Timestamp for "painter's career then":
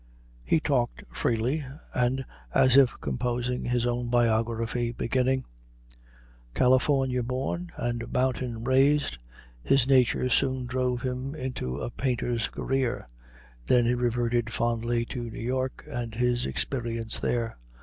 11.91-13.85